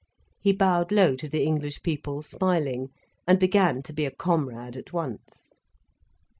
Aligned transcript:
He 0.39 0.51
bowed 0.51 0.91
low 0.91 1.15
to 1.15 1.29
the 1.29 1.43
English 1.43 1.83
people, 1.83 2.23
smiling, 2.23 2.89
and 3.27 3.37
began 3.39 3.83
to 3.83 3.93
be 3.93 4.03
a 4.03 4.09
comrade 4.09 4.75
at 4.75 4.91
once. 4.91 5.59